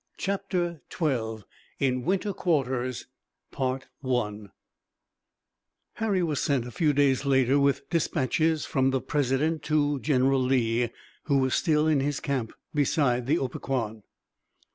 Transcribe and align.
CHAPTER 0.17 0.81
XII 0.91 1.43
IN 1.77 2.01
WINTER 2.05 2.33
QUARTERS 2.33 3.05
Harry 5.93 6.23
was 6.23 6.41
sent 6.41 6.65
a 6.65 6.71
few 6.71 6.91
days 6.91 7.23
later 7.23 7.59
with 7.59 7.87
dispatches 7.91 8.65
from 8.65 8.89
the 8.89 8.99
president 9.01 9.61
to 9.65 9.99
General 9.99 10.41
Lee, 10.41 10.89
who 11.25 11.37
was 11.37 11.53
still 11.53 11.85
in 11.85 11.99
his 11.99 12.19
camp 12.19 12.51
beside 12.73 13.27
the 13.27 13.37
Opequan. 13.37 14.01